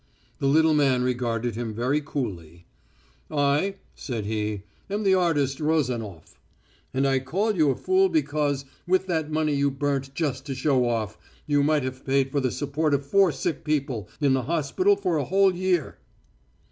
The 0.39 0.47
little 0.47 0.73
man 0.73 1.03
regarded 1.03 1.53
him 1.53 1.75
very 1.75 2.01
coolly. 2.03 2.65
"I," 3.29 3.75
said 3.93 4.25
he, 4.25 4.63
"am 4.89 5.03
the 5.03 5.13
artist 5.13 5.59
Rozanof. 5.59 6.39
And 6.91 7.05
I 7.05 7.19
called 7.19 7.55
you 7.55 7.69
a 7.69 7.75
fool 7.75 8.09
because, 8.09 8.65
with 8.87 9.05
that 9.05 9.29
money 9.31 9.53
you 9.53 9.69
burnt 9.69 10.15
just 10.15 10.47
to 10.47 10.55
show 10.55 10.89
off, 10.89 11.19
you 11.45 11.61
might 11.61 11.83
have 11.83 12.03
paid 12.03 12.31
for 12.31 12.39
the 12.39 12.49
support 12.49 12.95
of 12.95 13.05
four 13.05 13.31
sick 13.31 13.63
people 13.63 14.09
in 14.19 14.33
the 14.33 14.41
hospital 14.41 14.95
for 14.95 15.17
a 15.17 15.25
whole 15.25 15.53
year." 15.53 15.99